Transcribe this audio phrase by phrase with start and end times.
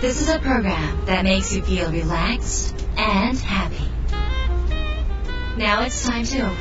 [0.00, 3.86] This is a program that makes you feel relaxed and happy.
[5.58, 6.56] Now it's time to open.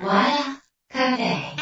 [0.00, 1.55] Wada Cafe.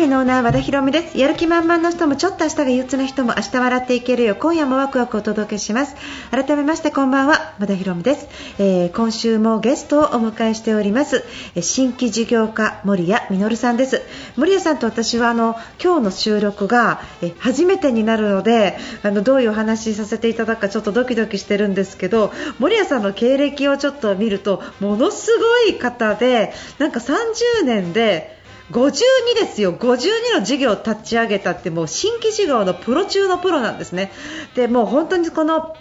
[0.00, 1.18] フェのオーナー和田博美です。
[1.18, 4.34] やる気満々の人もちょっと明日が憂鬱な人も明日笑っていけるよ。
[4.34, 5.94] 今夜もワクワクお届けします。
[6.30, 7.52] 改めましてこんばんは。
[7.60, 8.26] 和田博美です、
[8.58, 11.22] えー今週もゲストをお迎えしております。
[11.54, 14.00] え新規事業家森谷実さんです。
[14.38, 28.39] 森谷さんと私はあの今日の収録がえ初めてになるのであのどういうお話しさせていただくかちょっとドキドキしてるんですけど森谷さんの経歴をちょっと見るとものすごい方でなんか30年で
[28.70, 34.12] 52ですよ、52の事業を立ち上げたってもう新規事業のプロ中のプロなんですね。
[34.54, 35.76] でもう本当にこの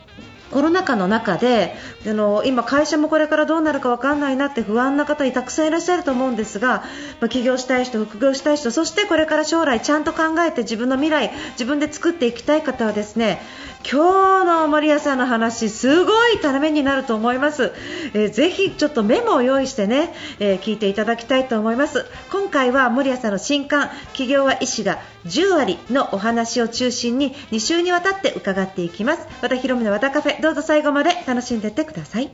[0.51, 1.75] コロナ禍の中で
[2.07, 6.83] あの今、会社もこれからどうなるか分からないなって不安な方にたくさんいらっしゃると思うんですが、
[7.21, 13.41] ま起業したい人、副業したい人そしてこれから将来ちゃんと考えて自分の未来自分で作っていきたい方はですね
[13.83, 17.71] 今日の森谷さんの話すごいためになると思います、
[18.13, 22.05] えーぜひちょっとメモを用意してね、えー聞いていただきたいと思います。
[22.31, 29.27] 今回は森谷さんの新刊「起業は医師が10割」のお話を中心に2週にわたって伺っていきます。
[29.41, 32.29] 和田博美の和田カフェどうぞ最後まで楽しんでってください。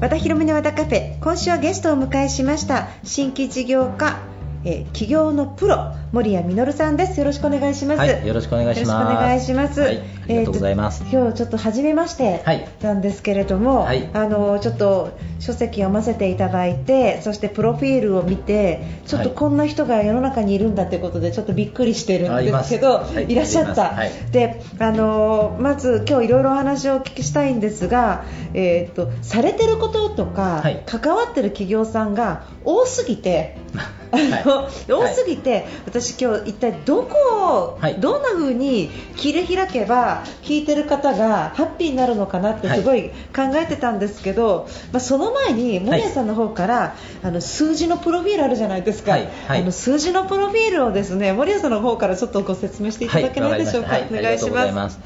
[0.00, 4.16] 和田博美の和田カフェ今週はゲストをお迎えしました新規事業家、
[4.64, 8.90] えー起業のプロ森谷実さんですよろしくお願いします、はい、よろしくお願いします。
[8.90, 9.80] よろしくお願いします。
[9.80, 11.02] はい、ありがとうございます。
[11.04, 23.96] えーと今日ちょっと初めましてはいなんですけれども、はいあのちょっと書籍読ませていただいて、そしてプロフィールを見て、ちょっとはいこんな人が世の中にいるんだということでちょっとびっくりしてるんですけど、あいらっしゃった。
[24.32, 33.56] で、あのまず今日いろいろお話をお聞きしたいんですが、えーとされてることとか、はい関わってる企業さんが多すぎて。
[34.10, 34.92] あのはい。
[34.92, 37.94] 多すぎて、私今日一体どこを、はい。
[38.00, 49.28] どんな風に切り開けば聞いてる方がハッピーになるのかなってすごい考えてたんですけど、まあ、その前に森谷さんの方から、あの数字のプロフィールあるじゃないですか、はい。
[49.46, 49.62] はい。
[49.62, 54.98] あの数字のプロフィールをですね森谷さんの方からちょっとご説明していただけないでしょうか、お願いします。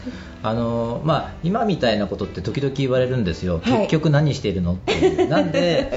[0.45, 3.61] あのまあ今みたいなことって時々言われるんですよ。
[3.63, 3.79] はい。
[3.83, 5.29] 結局何しているのっていう。
[5.29, 5.93] なんで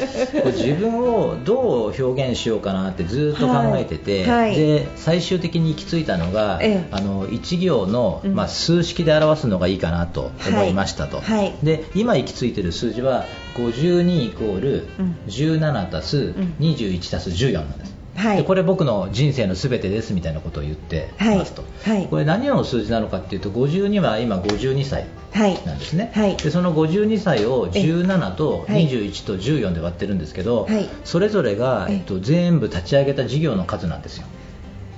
[0.45, 4.49] 自分をどう表現しようかなってずっと考えてて、はい。
[4.49, 4.55] はい。
[4.55, 6.87] で最終的に行き着いたのが、ええ。
[6.91, 8.35] あの一行のうん。
[8.35, 11.21] まあ数式で表すのがいいかなと思いましたと。
[11.63, 15.17] で今行き着いてる数字は52イコールうん。
[15.27, 16.55] 17足すん。
[16.59, 17.94] 21足す14なんです。
[18.15, 18.37] はい。
[18.37, 21.97] でこれ僕の人生のすべてですみたいなことを言ってますと、はい。
[21.99, 25.59] はいこれ何の数字なのかっていうと52は今52歳はい。
[25.65, 26.37] なんですね、はい。
[26.37, 28.87] でその52歳を17とえはい。
[28.87, 30.87] 21と14で割ってるんですけど、はい。
[31.03, 31.95] それぞれが、え。
[31.95, 34.27] えっと、全部立ち上げた事業の数なんですよ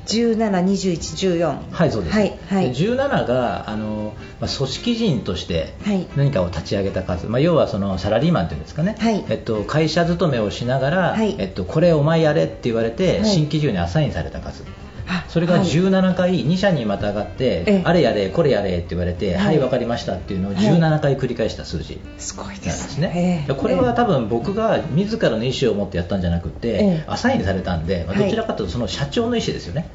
[0.07, 2.72] 17、21、14はいそうです、はいはい。
[2.72, 6.07] で17があの、まあ、組織人としてはい。
[6.16, 9.25] 何かを立ち上げた数、まあ、要はそのサラリーマンっていうんですかね、はい。
[9.29, 11.35] えっと、会社勤めをしながら、はい。
[11.38, 13.29] えっと、これお前やれって言われて、はい。
[13.29, 14.63] 新規事業にアサインされた数。
[14.63, 14.87] あ
[15.28, 15.63] それがはい。
[15.63, 17.81] 17回、2社にまたがって、ええ。
[17.85, 20.63] あれやれ、これやれって言われて、ははいい、わかりましたっていうのをはい。
[20.63, 22.00] 17回繰り返した数字。
[22.18, 27.03] すごいでなんですすねこれは多分僕が自らの意思を持ってやったんじゃなくて、ええ。
[27.07, 28.25] アサインされたんで、まあはい。
[28.25, 29.90] どちらかというとその社長の意思ですよね。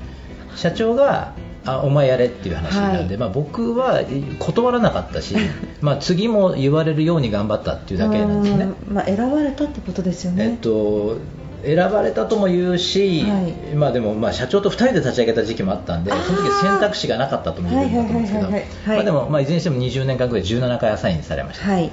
[0.56, 1.34] 社長が
[1.64, 3.18] あお前やれっていう話なんで、はい。
[3.18, 4.00] まあ、僕は
[4.38, 5.36] 断らなかったし、
[5.80, 8.64] まあ、次も言われるように頑張ったっていうだけなんですね。
[8.88, 11.18] うんまあ、選ばれたってことですよね、えっと
[11.64, 13.74] 選ばれたとも言うし、はい。
[13.74, 21.66] まあでもまあ社長と2人で立ち上げた時期もあったんで、その時選択肢がなかったとも言えるんだと思うんですけど、はいまあでもまあいずれにしても20年間ぐらい17回アサインされました。
[21.66, 21.90] はい。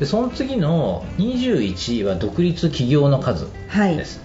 [0.00, 3.96] でその次の21位は独立企業の数はい。
[3.96, 4.20] です。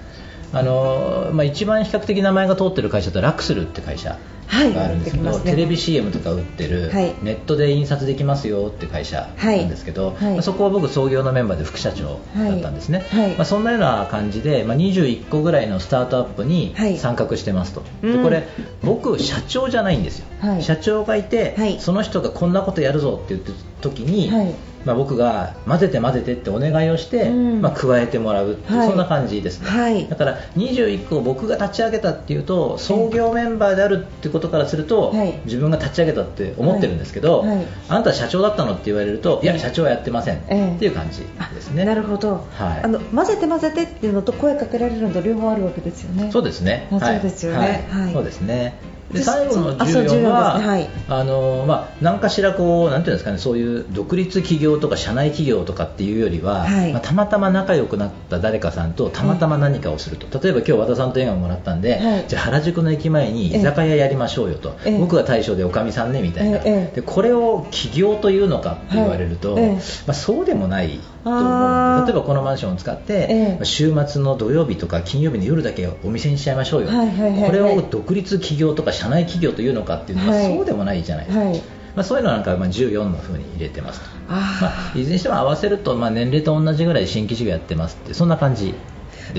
[0.53, 7.15] あのまあ、一番比較的名前が通ってる会社とラクスルって会社はいがあるんですけど、出てきますねテレビ CM とか売ってる、はい。
[7.21, 10.15] ネットで印刷できますよって会社なんですけど、はい。
[10.15, 13.21] はいまあそこは僕創業のメンバーで副社長だったんですね、はい。
[13.21, 18.17] はいまあ、そんなような感じで、まあ、21個ぐらいのスタートアップにはい参画してますと、うん。
[18.17, 18.47] でこれ
[18.83, 20.63] 僕社長じゃないんですよ、はい。
[20.63, 21.79] 社長がいて、はい。
[21.79, 24.53] その人がこんなことやるぞって言ってる時に、はい。
[24.85, 27.61] まあ、僕が混ぜて混ぜてってお願いをして、うん。
[27.61, 28.87] まあ、加えてもらうはい。
[28.87, 30.07] そんな感じですね、はい。
[30.07, 35.39] だから21個を僕が立ち上げたっていうと創業メンバーであるってことからすると、はい。
[35.45, 37.57] 自分が立ち上げたって思ってるんですけど、はい。
[37.57, 37.65] はい。
[37.89, 39.45] あなた社長だったのって言われると、い。
[39.45, 40.75] や社長はやってません、ええ。
[40.75, 41.21] っていう感じ
[41.53, 41.85] ですね。
[41.85, 42.83] なるほど、はい。
[42.83, 46.31] あの混ぜて混ぜてっていうのと声かけられるのと両方あるわけですよね。
[46.31, 46.87] そうですね。
[46.91, 47.87] あそうですよね。
[47.89, 48.03] はい。
[48.03, 48.13] はい。
[48.13, 48.75] そうですね
[49.11, 50.89] で最後のあそう14 14は、ねはい。
[51.07, 56.93] あのまあ、何かしらこうなんていうんですかねそういう独立企業とか社内企業とかっていうよりは、はい。
[56.93, 62.25] まあ、たまたま仲良くなった誰かさんとたまたま何かをすると、例えば今日和田さんと笑顔もらったんで、はい。
[62.27, 64.99] じゃあ原宿の駅前に居酒屋やりましょうよと、ええ。
[64.99, 66.95] 僕が大将でおかみさんねみたいな、ええ。
[66.95, 69.79] でこれを起業というのかって言われると、ま
[70.09, 77.49] あ、そうでもないと思う例えばこのマンションを使って、週末の土曜日とか金曜日の夜だけお店にしちゃいましょうよ、はいはいはいはい。
[77.49, 80.45] これを独立企業とか社内企業というのかっていうのは、はい。
[80.45, 81.57] そうでもないじゃないですか、はい。
[81.95, 88.75] まあ、そういうのなんかまあ14の風に入れてますと、あまあ、いずれにしても合わせるとまあ年齢と同じぐらい新規事業やってますってそんな感じ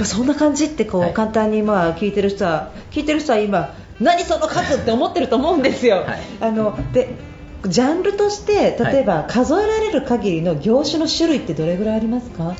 [0.05, 1.15] そんな感じってこう、はい。
[1.15, 5.99] 簡単にまあ聞いてる人は聞いてる人は今何その数って思ってると思うんですよ。
[6.07, 6.21] はい。
[6.41, 7.15] あので
[7.67, 12.55] ジャンルとして例えば数えられる限りの業種の種類ってどれぐらいありますか？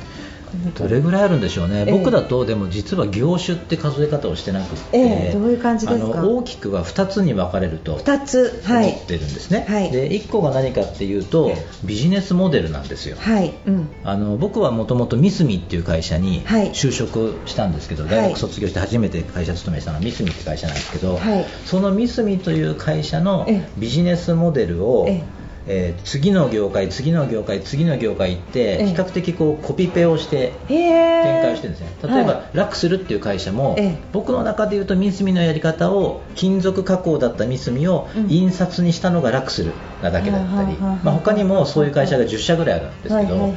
[0.77, 1.91] どれぐらいあるんでしょうね、ええ。
[1.91, 6.19] 僕だとでも実は業種って数え方をしてなくって、ええどういう感じですか？
[6.19, 8.89] あの大きくは2つに分かれると二つはい。
[8.89, 9.91] 思ってるんですね、はい。
[9.91, 11.65] で1個が何かっていうとええ。
[11.83, 13.17] ビジネスモデルなんですよ。
[13.19, 13.53] はい。
[13.65, 13.89] うん。
[14.03, 16.71] あの僕はもともとミスミっていう会社にはい。
[16.71, 18.11] 就職したんですけど、はい。
[18.11, 21.45] 大学卒業して初めて会社勤めしたのはミスミって会社なんですけど、はい。
[21.65, 23.69] そのミスミという会社のええ。
[23.77, 25.23] ビジネスモデルを、え
[25.69, 28.87] えー次の業界、次の業界、次の業界行って、ええ。
[28.87, 33.97] 比較的こうコピペをして展開をしてるんですね、例えば、はいラクスルっていう会社も、ええ。
[34.11, 38.29] 僕の中で言うとミスミのやり方を金属加工だったミスミをうん。
[38.29, 43.53] 印刷にしたのがラクスルなだけだったり、まあ、他にもそういう会社が10社ぐらいあるんですけど、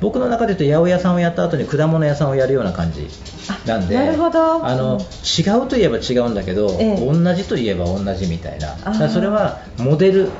[0.00, 3.08] 僕の中で言うと八百屋さんをやった後に果物屋さんをやるような感じ
[3.66, 4.66] なんであなるほど。
[4.66, 7.06] あのうん違うといえば違うんだけど、ええ。
[7.06, 9.08] 同じといえば同じみたいな。
[9.08, 10.30] それはモデルはい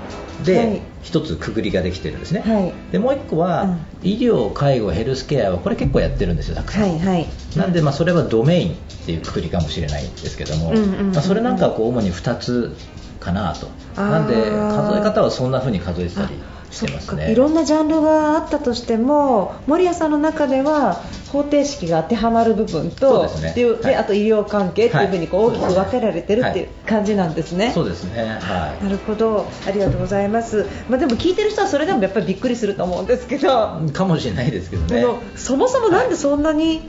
[0.42, 2.72] で一つくくりができてるんですね、はい。
[2.92, 3.78] でもう一個は、うん。
[4.02, 6.82] 医療、介護、ヘルスケアはこれ結構やってるんですよ、たくさん。
[6.82, 7.26] はいはい。
[7.56, 12.76] なんで、まあ、それはドメインっていうくくりかもしれないんですけども、まあ、それなんかはこう主に2つ
[13.20, 16.28] かなと、なんで数え方はそんな風に数えてたり
[16.72, 17.30] してますね。
[17.30, 23.64] いろんなジャンルがあったとしても守屋さんの中では方程式が当てはまる部分とそうですね。
[23.64, 23.94] ではい。
[23.96, 25.58] あと医療関係っていうふうにこうはい。
[25.58, 27.70] 大きく分けられてるっていう感じなんですね。
[27.72, 29.46] そうですね、はなるほど。
[29.66, 35.04] ありがとうございます、まあ、でも聞いてる人はそれでもやっぱりびっくりすると思うんですけど、い、かもしれないですけどね。
[35.36, 36.82] そもそもなんでそんなに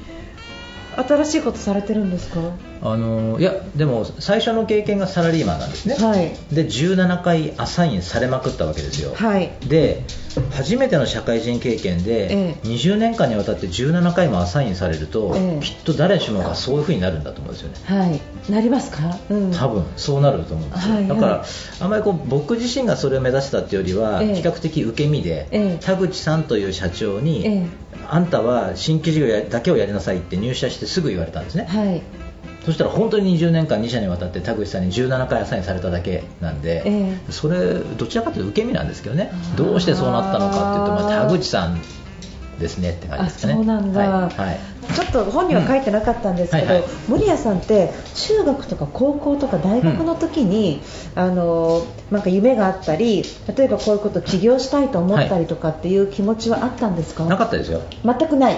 [0.97, 2.39] 新しいことされてるんですか、
[2.81, 6.31] あのいやでも最初の経験がサラリーマンなんですね、はい。
[6.53, 9.51] で17回アサインされまくったわけですよ、はい。
[9.67, 10.03] で
[10.51, 12.67] 初めての社会人経験で、ええ。
[12.67, 15.63] 20年間にわたって17回もアサインされると、ええ。
[15.63, 17.75] きっと誰しもがそういう風になるんだと思うんですよね。
[17.85, 18.51] はい。
[18.51, 21.19] なりますか、うん、多分そうなると思うんですよ、はいはい。
[21.19, 21.45] だから
[21.79, 24.35] あんまりこう僕自身がそれを目指したっていうよりは、ええ。
[24.35, 25.77] 比較的受け身で、ええ。
[25.79, 32.03] 田口さんという社長に、ええあんたは新規事業やだけをやりなさいって入社してすぐ言われたんですね、はい。
[32.63, 37.31] そしたら本当に20年間2社にわたって田口さんに17回アサインされただけなんで、ええ。
[37.31, 39.31] それどちらかというと受け身なんですけどね。
[39.57, 41.81] どうしてそうなったのかっていうと、まあ、田口さん
[42.63, 44.59] ですねって感じあですかねそうなんだ、はいはい。
[44.93, 46.89] ちょっと本には書いてなかったんですけど、うんはいはい。
[47.07, 50.81] 森谷さんって中学とか高校とか大学の時に、
[51.15, 53.23] あのなんか夢があったり
[53.55, 57.81] 例えばこういうこと起業したいと思ったりとかっていう気持ちはあったんですか、なかったですよ。
[58.03, 58.57] 全くない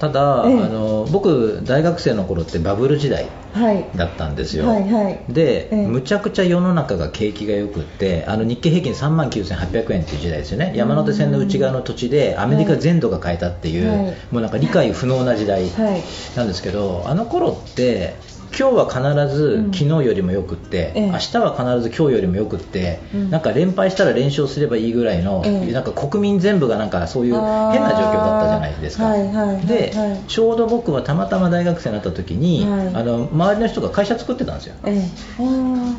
[0.00, 0.62] ただ、ええ。
[0.64, 3.84] あの僕大学生の頃ってバブル時代はい。
[3.94, 5.24] だったんですよ、はいはい。
[5.28, 5.86] で、ええ。
[5.86, 10.72] むちゃくちゃ世の中が景気がよくってあの日経平均3万9800円っていう時代ですよね。
[10.74, 14.16] 山手線の内側の土地でアメリカ全土が買えたっていう、はい。
[14.30, 16.02] もうなんか理解不能な時代はい。
[16.36, 18.16] なんですけど、あの頃って
[18.56, 19.72] 今日は必ずうん。
[19.72, 21.10] 昨日よりもよくって、ええ。
[21.10, 23.30] 明日は必ず今日よりもよくって、うん。
[23.30, 25.72] なんか連敗したら連勝すればいいぐらいの、ええ。
[25.72, 29.04] なんか国民全部がなんかそういう変な状況だったじゃないですか。
[29.04, 30.20] はいはいはいで、はい。
[30.28, 32.94] ちょうど僕はたまたま大学生になった時に、はい。
[32.94, 34.74] あの周りの人が会社作ってたんですよ。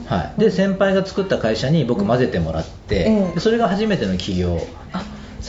[0.05, 4.59] はい、で先輩が作った会社に僕混ぜてもらって、それが初めての起業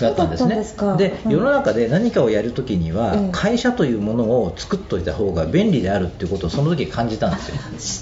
[0.01, 0.65] あだったんですね。
[0.65, 1.27] そうだったんですか。
[1.27, 1.33] うん。
[1.33, 7.57] 世の中で何かをやるときには、ええ会社というものを作っといた方が便利であるっていうことをその時感じたんですよ、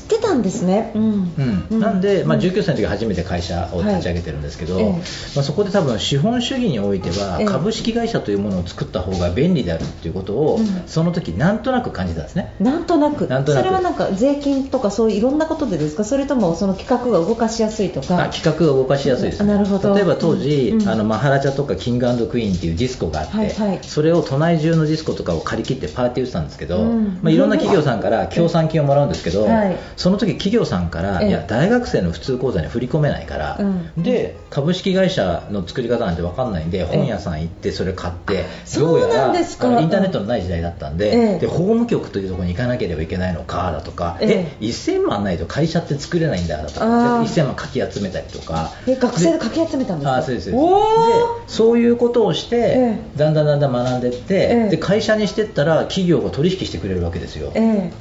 [0.09, 0.93] 知ってたんですね。
[0.95, 1.33] うん、
[1.71, 1.81] うん。
[1.81, 4.85] なんで、まあ、うん19歳の時初めて会社を立ち上げてるんですけど、はい。
[4.85, 4.99] ええま
[5.41, 7.47] あ、そこで多分資本主義においてはええ。
[7.47, 10.67] 株式会社というものを作った方が便利であるっていうことを、うん。
[10.87, 12.55] その時なんとなく感じたんですね。
[12.61, 13.27] なんとなく。
[13.29, 13.65] なんとなく。
[13.65, 16.05] それはなんか税金とかそういういろんなことでですか？
[16.05, 18.25] それともその企画が動かしやすいとか？
[18.25, 19.95] あ企画が動かしやすいです、あなるほど。
[19.95, 20.89] 例えば当時、うん。
[20.89, 23.79] あのマハラジャとか金キングクイーンっていうディスコがあって、はいはい。
[23.83, 29.77] それを都内中のディスコとかを借り切ってパーティー打ってたんですけど、うんまあ、いろんな企業さんから協賛金をもらうんですけど、はい。
[29.97, 31.29] その時企業さんから、ええ。
[31.29, 38.45] いや大学生の普通口座に振り込めないから、うんで株式会社の作り方なんて分かんないんで本屋さん行ってそれ買って、
[38.77, 41.39] どうやらインターネットのない時代だったんで,、ええ。
[41.39, 44.65] で法務局というところに行かなければいけないのかだとか、ええ。
[44.65, 47.23] 1000万ないと会社って作れないんだだとあかー。
[47.23, 48.73] で1000万かき集めたりとか。
[48.87, 50.17] え学生でかき集めたんですか？
[50.17, 51.57] あーそうですそうです。
[51.57, 54.71] でそういうことをして、えだんだんだんだん学んでいって、ええ。
[54.71, 57.93] で会社にしてったら企業が取引してくれるわけですよ、ええ。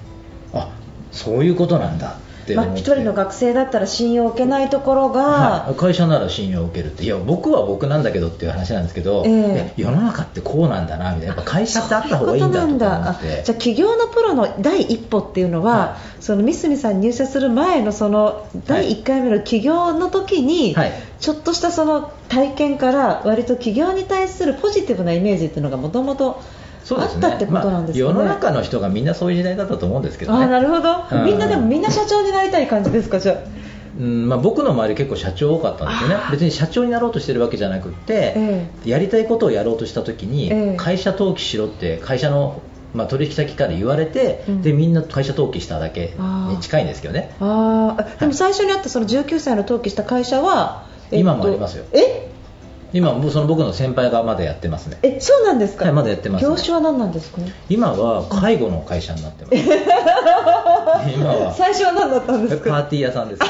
[0.54, 0.70] あ
[1.12, 7.04] そういうことなんだってまあ、一人の学生だったら信用を受けないところが、はい、会社なら信用を受けるって。
[7.04, 9.82] いや僕は僕なんだけどっていう話なんですけど、ええ。
[9.82, 11.36] いや世の中ってこうなんだなみたいな。
[11.36, 13.40] やっぱ会社ってあった方がいいんだとって。
[13.40, 20.92] あじゃあ起業のプロの第一歩っていうのは、はその三角さんに入社する前のその第1回目の起業の時に、はい。
[21.20, 26.42] ちょっとしたその体験から割と起業に対するポジティブなイメージっていうのがもともと
[26.84, 27.26] そうですね。
[27.26, 30.46] あったってことなんですかね、まあ、世の中の人がみんなそういう時代だったと思うんですけどね。
[30.46, 31.26] あなるほど、うん。
[31.26, 33.60] みんなでもみんな社長になりたい感じですかじゃあ。
[34.00, 36.16] うんまあ、僕の周り結構社長多かったんですよね。
[36.16, 36.32] あー。
[36.32, 40.78] 別に社長になろうとしてるわけじゃなくって、えやりたいことをやろうとした時に、ええ。
[40.78, 42.62] 会社登記しろって会社の、
[42.94, 44.62] まあ、取引先から言われて、うん。
[44.62, 46.56] でみんな会社登記しただけあー。
[46.56, 47.36] に近いんですけどね。
[47.42, 48.20] あー。
[48.20, 51.84] でも最初にあったその19歳の登記した会社は、えっと今もありますよ。
[51.92, 52.29] え？
[52.94, 54.98] 今その僕の先輩がまだやってますね。
[55.04, 56.50] えそうなんですか、はいまだやってますね。
[56.50, 57.42] 業種は何なんですか？
[57.70, 59.58] 今は介護の会社になってます
[61.14, 61.54] 今は。
[61.54, 62.70] 最初は何だったんですか？
[62.70, 63.42] パーティー屋さんです。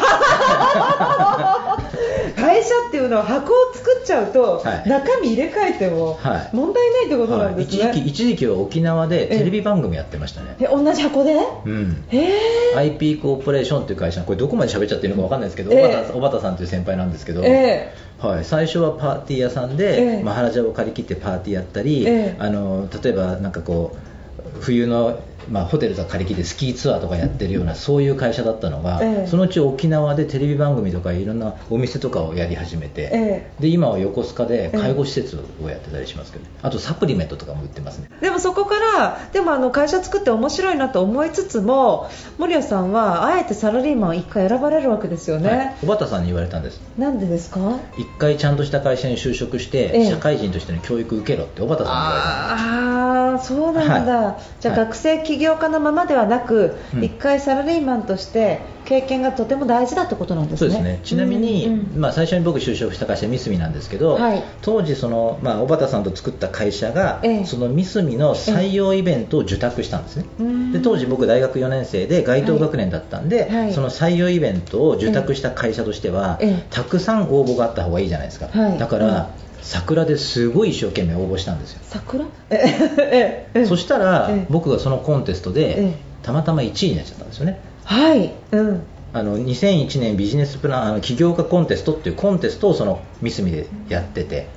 [2.35, 4.89] 会社っていうのは箱を作っちゃうと、はい。
[4.89, 6.49] 中身入れ替えてもはい。
[6.53, 10.55] 問題ないってことなんはい、ですね、一時期一時期は沖縄でテレビ番組やってましたね。
[10.59, 11.35] え同じ箱で？
[11.65, 12.05] うん。
[12.09, 12.75] へえ。
[12.77, 16.11] IP コーポレーションという会社これどこまで喋っちゃっていいのか分かんないですけど、ええ。
[16.13, 20.23] 小畑さんという先輩なんですけど、えはい、最初はパーティー屋さんで、ええ。
[20.23, 22.35] マハラジャを借り切ってパーティーやったり、ええ。
[22.39, 25.19] あの例えばなんかこう冬の、
[25.49, 29.27] まあ、ホテルとか借り切ってスキーツアーとかやってるようなそういう会社だったのが、ええ。
[29.27, 38.09] そのうち沖縄でテレビ番組とかいろんなお店とかをやり始めて、えで今は横須賀で介護施設をやってたりしますけど、あとサプリメントとかも売ってますね。
[38.21, 46.81] でもそこからでもあの会社作って面白いなと思いつつも守屋さんはあえてサラリーマンを1回選ばれるわけですよね、はい、小畑さんに言われたんです。
[46.97, 47.79] なんでですか？
[47.97, 50.09] 一回ちゃんとした会社に就職して、ええ。
[50.09, 53.53] 社会人としての教育受けろって小畑さんに言われたんです。
[53.53, 54.35] ああそうなんだ、はい。
[54.59, 57.03] じゃ学生起業家のままではなく、うん。
[57.03, 60.57] 一回サラリーマンとして経験がとても大事だってことなんですね。
[60.57, 61.01] そうですね。
[61.03, 61.73] ちなみに、うん。
[61.95, 64.43] うんまあ、最初に僕就職した会社三角なんですけど、はい。
[64.63, 67.45] 当時その、まあ、小畑さんと作った会社が、ええ。
[67.45, 70.71] その三角の採用イベントを受託したんですね、うん。
[70.71, 73.55] で当時僕大学4年生で該当学年だったんで、はい。
[73.65, 73.73] はい。
[73.73, 76.65] その採用イベントを受託した会社としては、ええ。
[76.71, 78.79] たくさん応募があった方がいいじゃないですか、はい。
[78.79, 81.79] だから、うん桜ですごい一生懸命応募したんですよ。
[81.83, 82.25] 桜？
[82.49, 83.65] えええ。
[83.65, 84.33] そしたら、え。
[84.39, 86.09] え僕がそのコンテストで、ええ。
[86.23, 87.59] たまたま1位になっちゃったんですよね。
[87.85, 94.47] はい、うん、あの2001年ビジネスプランあの起業家コンテストっていうコンテストをその三角でやってて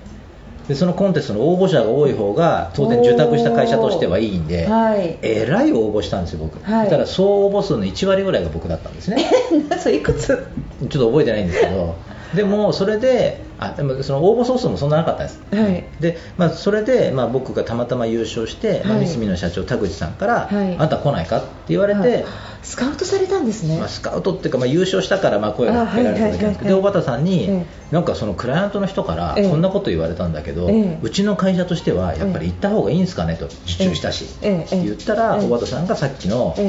[0.68, 5.18] でそのコンテストの応募者が多い方が当然受託した会社としてはいいんで、はい。
[5.22, 6.84] えらい応募したんですよ僕、はい。
[6.84, 9.30] だから総応募数の1割ぐらいが僕だったんですね。
[9.80, 10.26] それいくつ？
[10.28, 11.94] ちょっと覚えてないんですけど。
[12.34, 13.40] でもそれで
[13.70, 15.84] あでもその応募総数もそんななかったんです、はい。
[16.00, 19.06] でまあ、それで、まあ、僕がたまたま優勝して、まあはい。
[19.06, 20.76] 三角の社長田口さんから、はい。
[20.78, 22.24] あんた来ないかって言われて、はい
[22.62, 27.66] スカウトされたんですね、まあ、スカウトっていうか、まあ、優勝したからまあ声がかけられただけなんですで小畑さんに、ええ。
[27.90, 29.50] なんかそのクライアントの人からええ。
[29.50, 30.98] こんなこと言われたんだけど、ええ。
[31.02, 33.56] うちの会社としてはやっぱり行った方がいいんですかねと受
[33.88, 34.76] 注したし、ええ。
[34.76, 34.84] ええ。
[34.84, 35.48] 言ったら、ええ。
[35.48, 36.62] 小畑さんがさっきの、え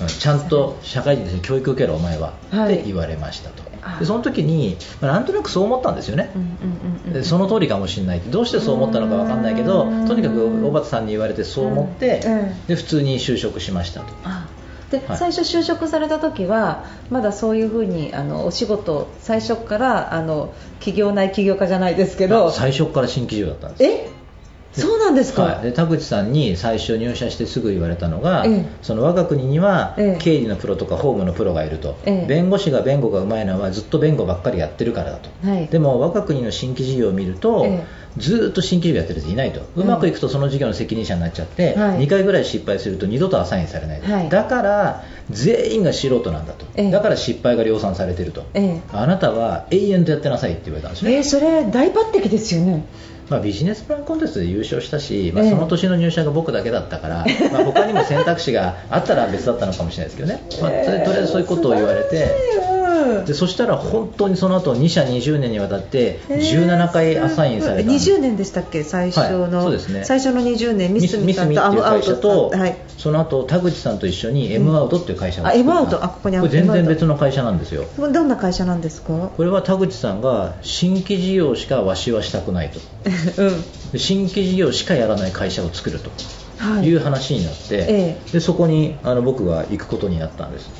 [0.00, 2.74] うんちゃんと社会人として教育受けろお前は、はい。
[2.74, 3.62] って言われましたと。
[3.75, 6.30] あでその時に、まあ、なんとなくそう思ったんですよね、
[7.22, 8.20] その通りかもしれない。
[8.20, 10.08] どうしてそう思ったのか分かんないけどうん。
[10.08, 12.20] とにかく小畑さんに言われてそう思って、
[12.68, 14.06] で普通に就職しましたと。
[14.24, 14.48] あ
[14.90, 15.16] で、はい。
[15.18, 22.50] 最初就職された時はまだそういうふうにあのお仕事最初からあの企業内起業家じゃないですけど。
[22.50, 23.84] 最初から新規事業だったんです。
[23.84, 24.15] え？
[24.80, 28.66] そうなんですか、はい、で田口さんに最初入社してすぐ言われたのが、ええ。
[28.82, 30.18] その我が国にはええ。
[30.20, 32.26] 経理のプロとか法務のプロがいると、ええ。
[32.26, 35.66] 弁護士が弁護がうまいのはずっと弁護ばっかりやってるからだと、はい。
[35.68, 37.84] でも我が国の新規事業を見ると、え
[38.18, 42.06] ずーっと新規事業やってる人いないと、うまくいくとその事業の責任者になっちゃって、はい。
[42.06, 44.28] 2回ぐらい失敗すると二度とアサインされないと、はい。
[44.28, 46.90] だから全員が素人なんだと、ええ。
[46.90, 48.80] だから失敗が量産されてると、ええ。
[48.92, 51.14] あなたは永遠とやってなさいって言われたんですね。
[51.14, 52.84] えーそれ大抜擢ですよね
[53.28, 63.18] まあ、ビジネスプランコンテストで優勝したし、まあ、ええその年の入社が僕だけだったから、まあ、他にも選択肢があったら別だったのかもしれないですけどね、まあ、とりあえずそういうことを言われて、うん。
[63.18, 67.90] うんでそしたら本当にその後2社20年にわたって17回アサインされた。
[67.90, 70.04] んです20年でしたっけ最初の、はいそうですね。
[70.04, 72.76] 最初の20年ミミスミススミさんとアムアウと、はい。
[72.98, 75.70] その後田口さんと一緒に M アウトっていう会社をあ作った。
[75.70, 76.04] M アウト。
[76.04, 77.86] あここにこれ全然別の会社なんですよ。
[77.98, 79.30] どんな会社なんですか？
[79.36, 82.80] これは田口さんが新規事業しかわしはしたくないと。
[83.42, 83.64] うん。
[83.92, 86.10] で新規事業しかやらない会社を作ると
[86.58, 86.86] はい。
[86.86, 90.70] いう話になって、えでそこにあの僕が行くことになったんです。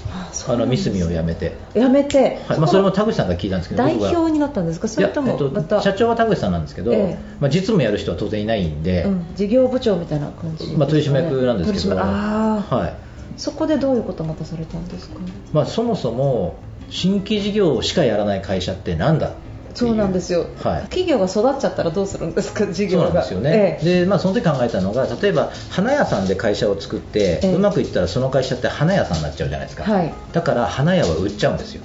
[0.49, 2.59] あのミスミを辞めて、やめて、はい。
[2.59, 4.89] まあ、それも田口さんが聞いたんですけど代表になったんですか？
[4.89, 7.19] それともえっと、社長は田口さんなんですけど、ええ。
[7.41, 12.93] まあ、実務やる人は当然いないんで、うん、事業部長みたいな感じ、まあ、取締役なんですけどは
[13.37, 13.39] い。
[13.39, 15.17] そこでどういうことまたされたんですか？
[15.53, 16.57] まあ、そもそも
[16.89, 19.33] 新規事業しかやらない会社ってなんだ？
[19.77, 20.83] そうなんですよ、はい。
[20.85, 22.67] 企業が育っちゃったらどうするんですか？
[22.67, 24.01] 事業がそうなんですよね、ええ。
[24.01, 27.55] でまあ、その時考えたのが例えば花屋さんで会社を作って、ええ。
[27.55, 30.15] うまくいったらその会社って花屋さんになっちゃうじゃないですか、はい。
[30.33, 31.83] だから花屋は売っちゃうんですよ。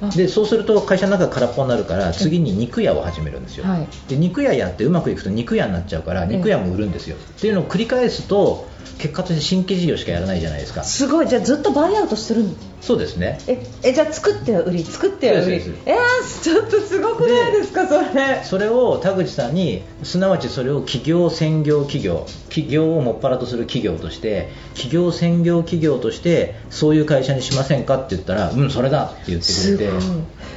[0.00, 0.10] あ。
[0.10, 3.88] でそうすると会社の中が空っぽになるから次に肉屋を始めるんですよ、はい。
[4.08, 10.82] で肉屋やってうまくいくと肉屋になっちゃうから肉屋も売るんですよ、っていうのを繰り返すと結果として新規事業しかやらないじゃないですか。
[10.84, 11.28] すごい。
[11.28, 13.38] じゃあずっとバイアウトしてるんそうですね。
[13.48, 14.84] ええじゃあ作っては売り。
[14.84, 15.54] 作っては売り。
[15.86, 18.42] えー、ちょっとすごくないですかそれ。
[18.44, 29.86] それを田口さんにすなわちそれを企業専業企業企業をもっぱらとする企業として企業専業企業としてそういう会社にしませんかって言ったらうんそれだって言ってすごい。
[29.88, 30.06] くれて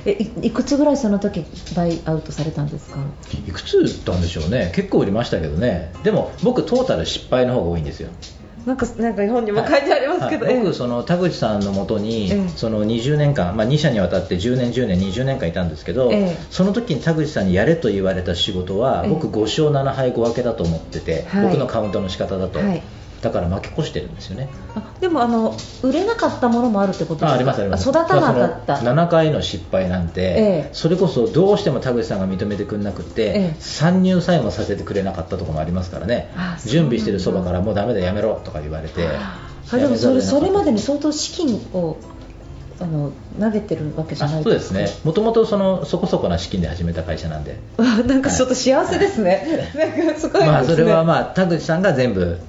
[0.05, 0.12] え
[0.43, 1.43] いいくつぐらいその時
[1.75, 3.00] バイアウトされたんですか？
[3.48, 4.71] いくつ売ったんでしょうね。
[4.75, 5.91] 結構売りましたけどね。
[6.03, 8.09] でも僕トータル失敗の方が多いんですよ
[8.65, 10.53] なんかなんか本にも書いてありますけど、はい。
[10.55, 12.49] ええ僕その田口さんのもとに、ええ。
[12.49, 16.37] その20年間、まあ、2社にわたって10年10年20年間いたんですけど、ええ。
[16.49, 19.09] その時に田口さんにやれと言われた仕事は、ええ。
[19.09, 21.43] 僕5勝7敗5分けだと思ってて、はい。
[21.45, 22.81] 僕のカウントの仕方だと、はい
[23.21, 24.49] だから負け越してるんですよね。
[24.75, 27.31] あでもあの売れなかったものもあるってことですか？
[27.31, 27.89] あありますあります。
[27.89, 28.77] 育たなかった。
[28.77, 30.25] その7回の失敗なんて、え
[30.67, 30.69] え。
[30.73, 33.55] それこそどうしても田口さんが認めてくれなくて、ええ。
[33.59, 36.31] 参入さえもさせてくれなかったところもありますからね。
[36.65, 41.97] 準備してるそばからもうダメだやめろとか言われてあでもそれそれまでにに相当資金を
[42.81, 44.88] あの投げてるわけじゃないそうですね。
[45.03, 47.59] もともとそのそこそこな資金で始めた会社なんで。
[47.77, 50.47] あなんかちょっと幸せですね、なんかすごいですね。
[50.47, 52.39] まあそれはまあ田口さんが全部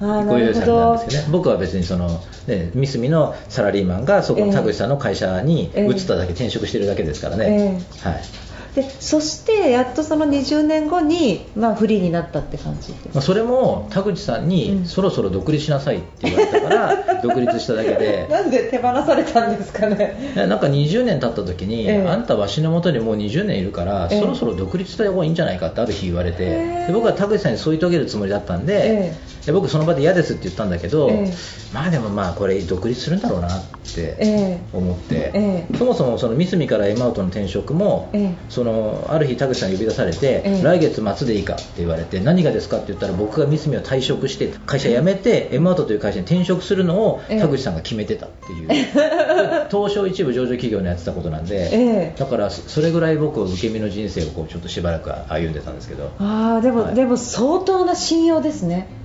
[0.00, 1.22] あーご用意されたんなるほどですけど。
[1.22, 4.46] ね僕は別にその、ね、三隅のサラリーマンがそこええ。
[4.46, 8.47] の田口さんの会社にええ移っただけ、転職してるだけですからね、はい
[8.78, 14.48] でそしてやっとその20年後に、まあ、フリーになったって感じまあ、それも田口さんうん。
[14.48, 18.28] にそろそろ独立しなさいって言われたから 独立しただけで。
[18.30, 20.34] なんで手放されたんですかね。
[20.36, 22.08] なんか20年経った時に、ええ。
[22.08, 24.20] あんたわしのもとにもう20年いるから、ええ。
[24.20, 26.86] そろそろ独立した方がいいんじゃないかってある日言われて、ええ。
[26.86, 29.14] で僕は田口さんにそう言い遂げるつもりだったんで,、え。
[29.46, 31.34] で僕その場で嫌ですって言ったんだけど、ええ。
[31.72, 33.77] まあでもまあこれ独立するんだろうなって
[34.18, 35.76] え思って、ええ。
[35.76, 38.34] そもそもその三隅から M アウトの転職も、ええ。
[38.48, 40.62] そのある日田口さんに呼び出されて、ええ。
[40.62, 47.40] 来月末でいいかって言われて何がですかって言ったら僕が三隅を退職して会社辞めて M アウトという会社に転職するのをええ。
[47.40, 48.68] 田口さんが決めてたっていう、
[49.70, 52.14] 東証一部上場企業にやってたことなんで、ええ。
[52.16, 56.10] だからそそれぐらい僕は受け身の人生をこうちょっとしばらく歩んでたんですけど。
[56.18, 56.94] ああでも、はい。
[56.94, 58.97] でも相当な信用ですね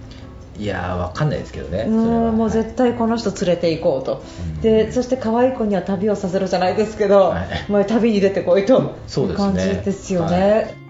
[0.58, 4.24] いやーわかんないですけどねうんもう絶対この人連れて行こうと、
[4.62, 7.72] でそして可愛い子には旅をさせるじゃないですけど、はい。
[7.72, 8.96] もう旅に出てこいと。
[9.08, 10.38] そう感じですよね。
[10.38, 10.84] は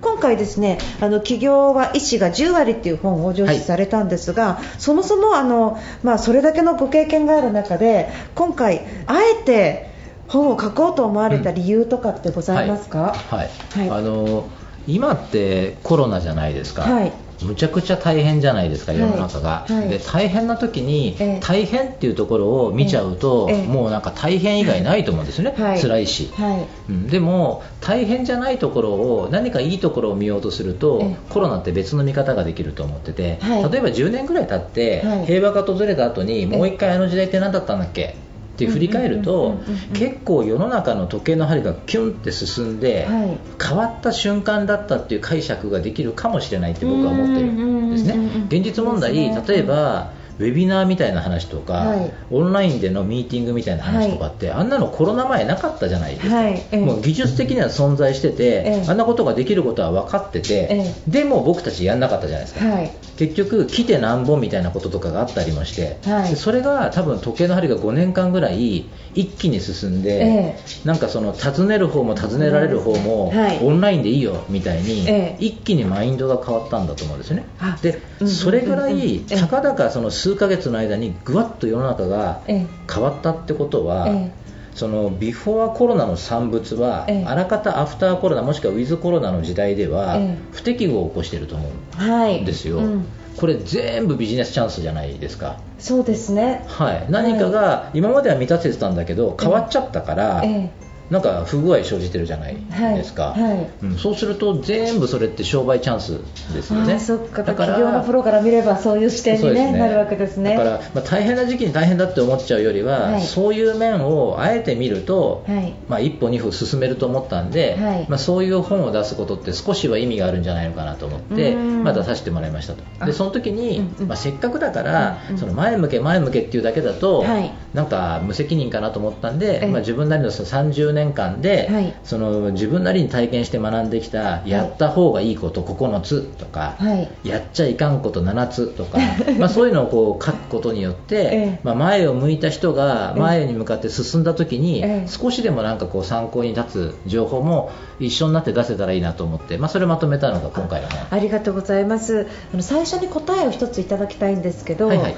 [0.00, 9.90] 今回ですねあの企業は医師が10割っていう本を上司されたんですが、そもそもあの、まあ、それだけのご経験がある中で今回あえて
[10.28, 13.90] 本を書こうと思われた理由とかってございますか、はい、はい。
[13.90, 14.48] あの
[14.86, 19.00] 今ってコロナじゃないですか、はいむちゃくちゃ大変じゃないですか、はい。
[19.00, 19.88] 世の中が、はい。
[19.88, 21.40] で大変な時に、ええ。
[21.40, 25.80] 大変っていうところを見ちゃうと、ええもうなんか大変以外ないと思うんですよね、はい。
[25.80, 26.66] 辛いし、はい。
[26.88, 27.06] うん。
[27.08, 31.16] でも大変じゃないところを何かいいところを見ようとすると、ええ。
[31.28, 33.70] コロナって別の見方ができると思ってて、はい。
[33.70, 35.26] 例えば10年ぐらい経って、はい。
[35.26, 38.16] 平和が訪れた後にもう一回あの時代って何だったんだっけ？
[38.54, 39.60] って振り返ると
[39.92, 43.38] 結構世の中の時計の針がキュンって進んで、はい。
[43.60, 48.46] 変わった瞬間だったっていう解釈ができるかもしれないって僕は思ってるんですね。
[48.46, 49.44] 現実問題ね。
[49.46, 52.12] 例えばウェビナーみたいな話とか、はい。
[52.30, 56.54] オンラインでのミーティングみたいな話とかって、あんなのコロナ前なかったじゃないですか、はい。
[56.54, 56.78] ええ。
[56.78, 58.84] もう技術的には存在してて、ええ。
[58.88, 62.90] あんなことができることは分かってて、えでも僕たちやんなかったじゃないですか、はい。
[63.16, 65.98] 結局来てなんぼみたいなこととかがあったりもして、
[66.36, 73.58] それが多分時計の針が5年間ぐらい一気に進んで、えなんかその尋ねる方も尋ねられる方も、はい。
[73.62, 75.44] オンラインでいいよみたいに、ええ。
[75.44, 77.46] 一気にマインドが変わったんだと思うんですよね。
[77.60, 78.28] あでうん。
[78.28, 79.36] それぐらいええ。
[79.36, 82.66] たかだかその数ヶ月の間にぐわっと世の中がええ。
[82.90, 84.44] 変わったってことは、ええ。
[84.74, 87.24] そのビフォーコロナの産物は、ええ。
[87.26, 90.38] あらかたアフターコロナもしくはウィズコロナの時代では、ええ。
[90.52, 92.40] 不適合を起こしていると思うはい。
[92.40, 93.04] んですよ、うん。
[93.36, 96.64] これ全部ビジネスチャンスじゃないですか、そうですね。
[96.68, 100.70] はい、何かが今までは満たせてたんだけど変わっちゃったから、え
[101.10, 103.42] なんか不具合生じてるじゃないですか、はい。
[103.42, 103.68] はい。
[103.82, 106.20] うん、そうすると全部それって商売チャンス
[106.52, 106.98] ですよね。
[106.98, 107.42] そっか。
[107.42, 110.56] だから企業のプロから見ればそういう視点に、ねそうですなるわけですね。
[110.56, 113.22] だから、まあ、大変な時期に大変だって思っちゃうよりは、はい。
[113.22, 115.74] そういう面をあえて見ると、はい。
[115.88, 118.06] まあ、一歩二歩進めると思ったんで、はい。
[118.08, 121.84] まあ、そういう本を出すことって少しは意味があるんじゃないのかなと思って、うん。
[121.84, 122.82] まあ、出させてもらいましたと。
[123.00, 123.06] あ。
[123.06, 124.08] でその時に、うんうん。
[124.08, 125.38] まあ、せっかくだから、うんうん。
[125.38, 127.52] その前向け前向けっていうだけだと、はい。
[127.74, 129.68] なんか無責任かなと思ったんで、ええ。
[129.68, 131.94] まあ、自分なりのその30年間で、はい。
[132.04, 137.28] その自分なりに体験して学んできたやった方がいいこと9つとか、はい。
[137.28, 138.98] やっちゃいかんこと7つとか、
[139.38, 141.60] まあ、そういうのをこう書くことによって、ええ。
[141.62, 143.20] まあ、前を向いた人がええ。
[143.20, 145.08] 前に向かって進んだ時に、ええ。
[145.08, 150.98] 少しでもなんかこう参考に立つ情報も一緒になって出せたらいいなと思って、まあ、それをまとめたのが今回の本。
[151.10, 152.26] ありがとうございます。
[152.52, 155.16] あの最初に答えを一ついただきたいんですけど、はいはい。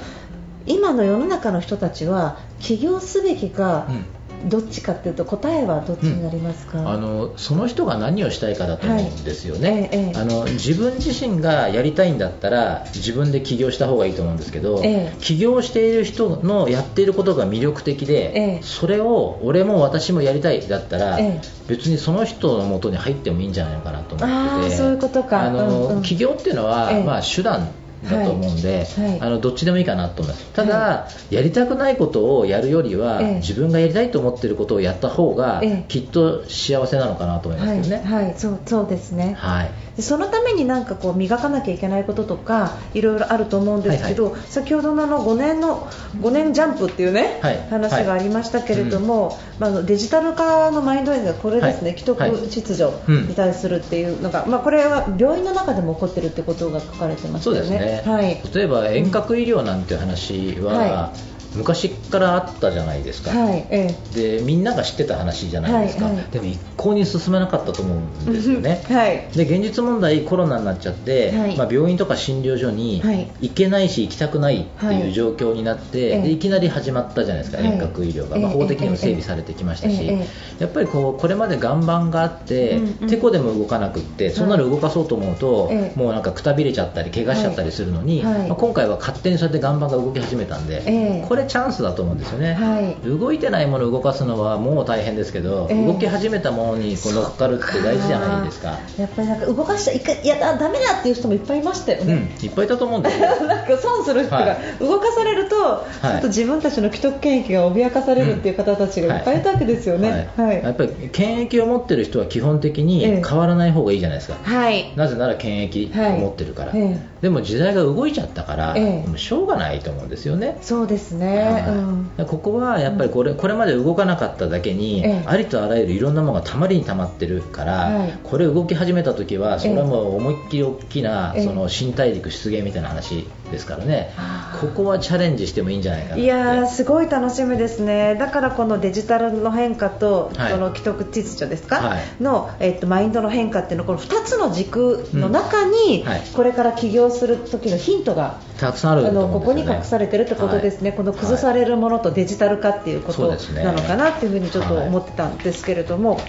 [0.67, 4.05] 今の世の中の人たちは起業すべきか、うん
[4.45, 9.79] どっちかっていうと答えはどっちになりますか、あのその人が何をしたいかだと思うんですよね、はい。
[9.79, 10.19] ええええ。
[10.19, 15.17] あの自分自身がやりたいんだったら自分で起業した方がいいと思うんですけど、ええ。
[15.21, 18.59] 起業している人のやっていることが魅力的で、ええ。
[18.63, 21.47] それを俺も私もやりたいだったら、ええ。
[21.67, 24.75] 別にその人のもとに入ってもいいんじゃないのかなと思ってて。
[24.75, 25.43] そういうことか。
[25.43, 26.01] あの、うんうん。
[26.03, 27.03] 起業っていうのは、ええ。
[27.03, 27.69] まあ、手段
[28.03, 29.09] だと思うんで、はい。
[29.09, 29.21] はい。
[29.21, 30.45] あのどっちでもいいかなと思います。
[30.53, 33.35] ただ、やりたくないことをやるよりは、ええ。
[33.35, 35.85] 自分がやりたいと思っていることをやった方が、ええ。
[35.87, 38.03] きっと幸せなのかなと思いますはい、よね。
[38.03, 39.71] はい、そうそうですね、はい。
[39.95, 45.87] でそのためになんかこう磨かなきゃいけないこととかいろいろあると思うんですけど、先ほどのあの5年の
[46.21, 47.67] 5年ジャンプっていうね、はい。
[47.69, 51.99] 話がありましたけれども、まあ、あのデジタル化のマインドエンがこれですね、はい。
[51.99, 52.85] 既得秩序
[53.27, 58.11] に対するっていうのが、まあ、これは病院の中でも起こってるってことが書かれてましたよそうですね、ね。
[58.11, 61.13] はい例えば遠隔医療なんていう話は、は
[61.57, 66.25] 昔からあったじゃないですか、はいえでみんなが知ってた話じゃないですか、はいはい。
[66.31, 68.83] でも一向に進めなかったと思うんですよね。
[68.89, 69.27] え はい。
[69.35, 71.57] で現実問題コロナになっちゃって、はい。
[71.57, 73.27] まあ、病院とか診療所にはい。
[73.41, 74.99] 行けないし行きたくないってはい。
[75.01, 76.21] いう状況になって、ええ。
[76.23, 77.67] でいきなり始まったじゃないですか、はい。
[77.67, 80.27] 遠隔医療が、ええまあ、法的にも整備されてきましたし、えええ
[80.59, 83.09] やっぱりこうこれまで岩盤があって、うんうん。
[83.09, 85.99] てこでも動かなくってそんなの動かそうと思うと、ええ。
[85.99, 91.25] もうなんかくたびれちゃったり怪我しちゃったりするのに、まあ、今回は勝手にそうやって岩盤が動き始めたんで、ええ。
[91.27, 98.79] これチャンスだと思うんですよね、はい動いてないものを動かすのはもう大変ですけど、ええ動き始めたものにこう乗っかるって大事じゃないですか。
[98.97, 102.35] やっぱりなんか動かしちゃいやだダメだっていう人もいっぱいいましたようん、ね。
[102.41, 103.27] いっぱいいたと思うんですよ。
[103.47, 110.29] なんか損する人が、はい動かされると、ちょっと自分たちの既得権益が脅かされるっていう方たちがいっぱいいたわけですよね。
[110.35, 110.63] はい。
[110.63, 114.91] やっぱり権益を持ってる人は基本的にええ変わらない方がいいじゃないですか、はい。
[114.95, 120.57] なぜなら権益を持ってるから、はいえでも時代が動いちゃったから、ええもうしょうがないと思うんですよね。
[120.61, 121.26] そうですね。
[121.27, 121.63] はい。
[121.67, 122.25] うん。
[122.25, 125.23] ここはやっぱりこれこれまで動かなかっただけに、ええ。
[125.25, 128.19] ありとあらゆるいろんなものがたまりにたまってるから、はい。
[128.23, 131.43] これ動き始めた時はそれはもう思いっきり大きな、ええ。
[131.43, 134.13] その新大陸出現みたいな話ですからね、
[134.59, 140.51] ここはチャレンジしてもいいんじゃないかないやーすごい楽しみですね、だからこのデジタルの変化と、はい。
[140.51, 141.99] その既得秩序ですか、はい。
[142.21, 146.09] の、えっと、マインドの変化っていうのこの2つの軸の中に、うん。
[146.09, 146.21] はい。
[146.35, 150.97] これから起業する時のヒントがたくさんあるとあのここに隠されてるってことですね、はい。
[150.97, 156.19] この崩されるものとデジタル化っていうことなのかなっていうふうにちょっと思ってたんですけれども。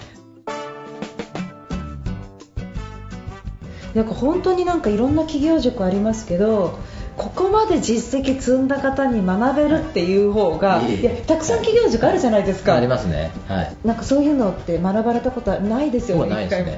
[3.95, 6.79] なんか本当になんかいろんな企業塾ありますけど
[7.19, 12.77] ここまで実績積んだ方に学べるっていう方が、いやたくさん企業塾あるじゃないですか。
[12.77, 16.31] ありますね、はい、なんかそういうのって学ばれたことはないですよね。
[16.31, 16.77] ないですね。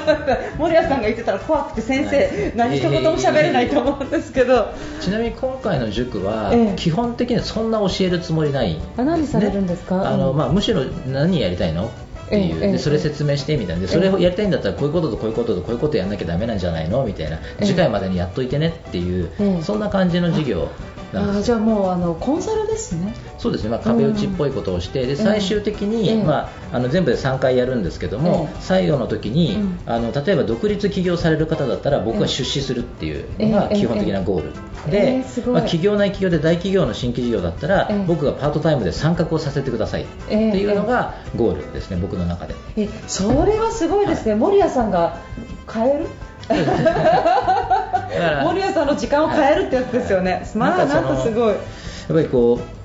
[0.58, 4.68] 森谷さんが言ってたら怖くて先生、何一言も喋れないと思うんですけど。
[5.00, 6.76] ちなみに今回の塾はええ。
[6.76, 10.08] 基本的にはそんな教えるつもりないね、あ何されるんですか？
[10.08, 11.84] あの、うんまあ、むしろ何やりたいの？
[11.84, 11.88] っ
[12.32, 13.82] ていう、ええでそれ説明してみたいな。
[13.82, 17.04] でそれをやりたいんだったらこういうこととこういうこととこういうことやんなきゃダメなんじゃないの？
[17.04, 17.36] みたいな。
[17.36, 19.62] ええ次回までにやっといてねっていう、ええ。
[19.62, 20.68] そんな感じの授業
[21.12, 23.14] なんでじゃあもうあのコンサルですね。
[23.38, 26.24] そうですね、まあ、壁打ちっぽいことをして、で最終的に、ええ。
[26.24, 28.56] まあ、あの全部で3回やるんですけども、ええ。
[28.60, 29.78] 最後の時に、うん。
[29.84, 34.52] あの例えば独立起業される方だったら僕は出資するっていうのがええ基本的なゴール、
[34.88, 38.04] ええで、まあ、企業内企業で大企業の新規事業だったら、ええ。
[38.06, 42.54] 僕がパートタイムで参画をさせてくださいっていうのがゴールですね、僕の中で。
[42.76, 45.16] えそれはすごいですね、森谷さんが
[45.72, 46.06] 変える？
[48.44, 51.48] 森谷さんの時間を変えるってやつですよね、まあなんかすごい。
[51.48, 51.58] やっ
[52.08, 52.81] ぱりこう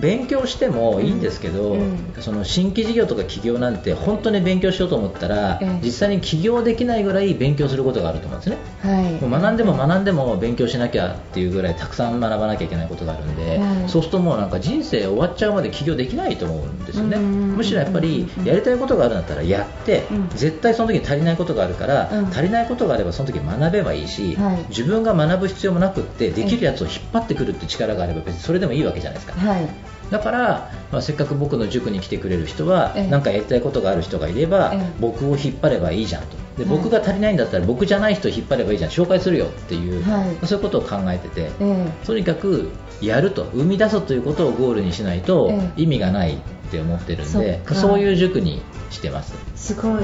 [0.00, 2.14] 勉強してもいいんですけど、うん。
[2.20, 5.80] その新規事業とか起業なんて本当に勉強しようと思ったら、ええ。
[5.84, 8.58] 実際に起業できないぐらい勉強することがあると思うんですね。
[8.82, 9.12] はい。
[9.24, 13.88] もう学んでも学んでも勉強しなきゃっていうぐらいたくさん学ばなきゃいけないことがあるんで、はい。
[13.88, 20.28] そうするともうなんか人生終わっちゃうまで起業できないと思うんですよね、うんむしろやっぱりやりたいことがあるんだったらやって、うん。
[20.30, 22.26] 絶対その時に足りないことがあるから、うん。
[22.28, 24.64] 足りないことがあればその時学べばいいし、はい。
[24.70, 29.38] 自分が学ぶ必要もなくってできるやつを引っ張ってくるって力があれば別にそれでもいいわけじゃないですか。
[29.38, 33.06] はいだから、まあ、せっかく僕の塾に来てくれる人はええ。
[33.06, 34.92] 何かやりたいことがある人がいれば、ええ。
[35.00, 36.36] 僕を引っ張ればいいじゃんと。
[36.58, 36.76] ではい。
[36.76, 38.90] 僕が足りないんだったら僕じゃない人を引っ張ればいいじゃん。
[38.90, 40.46] 紹介するよっていう、はい。
[40.46, 42.70] そういうことを考えてて、えとにかく
[43.00, 43.44] やると。
[43.54, 45.82] 生み出すということをゴールにしないとええ。
[45.82, 46.38] 意味がないっ
[46.70, 47.74] て思ってるんで、か。
[47.74, 49.34] そういう塾にしてます。
[49.34, 50.02] えすごい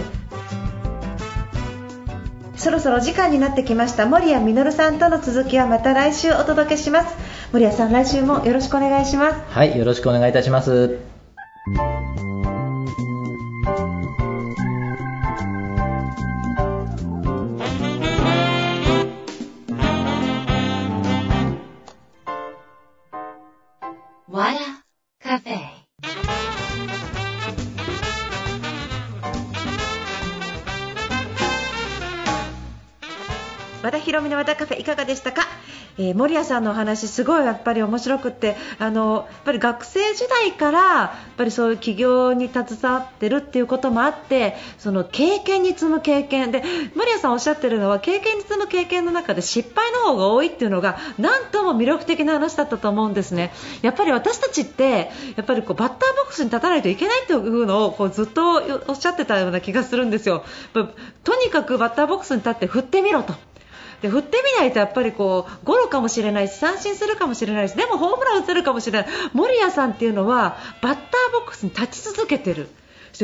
[2.57, 4.07] そろそろ時間になってきました。
[4.07, 7.17] 森谷実さんとの続きはまた来週お届けします。
[7.53, 9.37] 森谷さん来週もよろしくお願いします。
[9.51, 11.16] はい、よろしくお願いいたします。
[35.99, 46.51] えー森谷さんのお話すごいやっぱり面白くってあのやっぱり学生時代からやっぱりそういう起業に携わってるっていうこともあってその経験に積む経験。
[46.53, 46.63] で
[46.95, 53.53] 森谷さんおっしゃってるのは経験に積む経験の中で失敗の方が多いっていうのがなんとも魅力的な話だったと思うんですね。
[53.83, 60.45] やっぱり私たちってやっぱりこうバッターボックスに立たないといけないっていうのをこうずっとおっしゃってたような気がするんですよ。
[60.73, 63.35] とにかくバッターボックスに立って振ってみろと。
[64.03, 72.69] で振ってみないとやっぱりこうゴロかもしれないし三振するかもしれないしでもホームラン打てるかもしれない森谷さんっていうのはバッターボックスに立ち続けてる。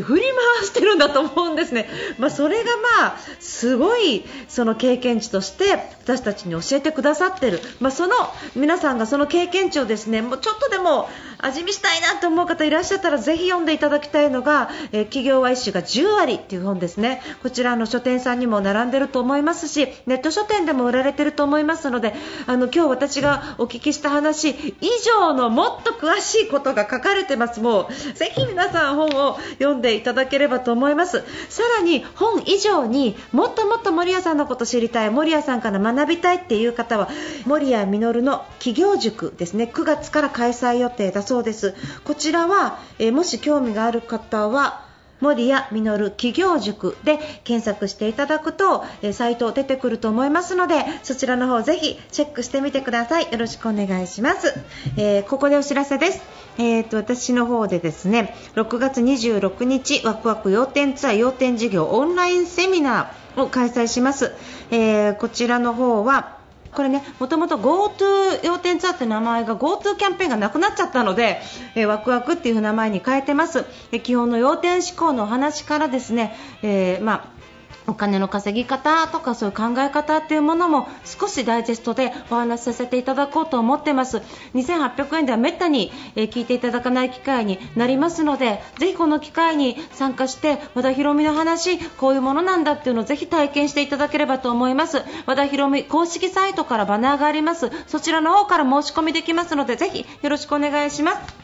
[0.01, 0.23] 振り
[0.59, 8.15] 回してるんだと思うんですね、まあ、それがまあすごいその経験値として私たちに教えてくださってる、まあ、その
[8.57, 17.21] 皆さんがその経験値をですねもうちょっとでも味見したいなと思う方いらっしゃったらぜひ読んでいただきたいのが「えー企業は一種が10割」っていう本ですね。
[17.43, 22.15] こちらの書店さんにも並んでると思いますしネット書店でも売られてると思いますので
[22.47, 24.51] あの今日私がお聞きした話
[24.81, 27.61] 以上のもっと詳しいことが書かれてます。
[27.61, 31.23] もうぜひ皆さん本を読んでいただければと思います。
[31.51, 37.11] さらに本以上にもっともっと森谷さんのこと知りたい森谷さんから学びたいっていう方は
[37.45, 39.71] 森谷実の企業塾ですね。
[39.73, 41.75] 9月から開催予定だそうです。
[42.05, 44.92] こちらは、えーもし興味がある方は
[45.23, 53.31] 森谷実企業塾で検索していただくと、えーサイト出てくると思いますのでそちらの方ぜひチェックしてみてください。
[53.31, 54.55] よろしくお願いします、
[54.97, 56.23] えーここでお知らせです。
[56.59, 64.33] えー、と私の方でですね6月26日ワクワク要点ツアー要点事業オンラインセミナーを開催します、
[64.71, 66.42] えーこちらの方は
[66.75, 71.41] これね、もともと GoTo 要点ツアーって名前が GoTo キャンペーンがなくなっちゃったので、
[71.75, 73.67] えーワクワクっていう名前に変えてます。
[73.93, 77.42] えー基本の要点思考のお話からですね、えーまあ
[77.87, 84.23] お金の稼ぎ方とかそういう考え方っていうものも少しダイジェストでお話しさせていただこうと思ってます。
[84.55, 95.03] 2800円ではめったに、聞いていただかない機会になりますのでぜひこの機会に参加して和田博美の話こういうものなんだっていうのをぜひ体験していただければと思います。
[95.27, 97.71] 和田博美公式サイトからバナーがあります。
[97.87, 101.42] そちらの方から申し込みできますのでぜひよろしくお願いします。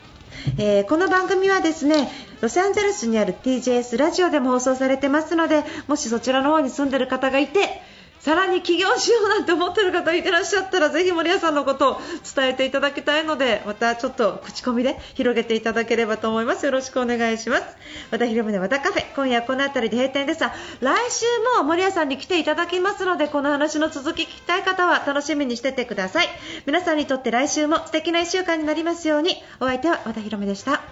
[0.59, 2.09] えーこの番組はですね
[2.41, 7.83] ロサンゼルスにある TJS ラジオでも放送されてますのでもしそちらの方に住んでる方がいて
[8.29, 12.01] さらに起業しようなんて思ってる方いてらっしゃったらぜひ森谷さんのことを
[12.37, 16.67] 伝えていただきたいのでまたちょっと口コミで広げていただければと思います。
[16.67, 17.65] よろしくお願いします。
[18.11, 20.41] 和田博美の和田カフェ今夜この辺りで閉店です。
[20.41, 21.25] が来週
[21.57, 26.27] も森谷さんに来ていただきますのでこの話の続き聞きたい方は楽しみにしててください。
[26.67, 29.43] 皆さんにとって来週も素敵な1週間になりますように。
[29.59, 30.83] お相手は和田博美でした。